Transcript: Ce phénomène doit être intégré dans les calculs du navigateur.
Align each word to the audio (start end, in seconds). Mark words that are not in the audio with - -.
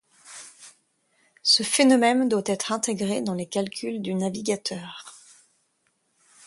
Ce 1.43 1.61
phénomène 1.61 2.27
doit 2.27 2.41
être 2.47 2.71
intégré 2.71 3.21
dans 3.21 3.35
les 3.35 3.45
calculs 3.45 4.01
du 4.01 4.15
navigateur. 4.15 5.13